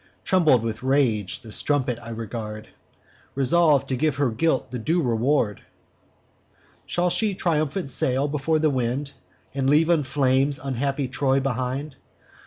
Trembling 0.23 0.63
with 0.63 0.81
rage, 0.81 1.41
the 1.41 1.51
strumpet 1.51 1.99
I 2.01 2.09
regard, 2.09 2.69
Resolv'd 3.35 3.87
to 3.89 3.95
give 3.95 4.15
her 4.15 4.31
guilt 4.31 4.71
the 4.71 4.79
due 4.79 4.99
reward: 4.99 5.61
'Shall 6.87 7.11
she 7.11 7.35
triumphant 7.35 7.91
sail 7.91 8.27
before 8.27 8.57
the 8.57 8.71
wind, 8.71 9.11
And 9.53 9.69
leave 9.69 9.91
in 9.91 10.01
flames 10.01 10.57
unhappy 10.57 11.07
Troy 11.07 11.39
behind? 11.39 11.97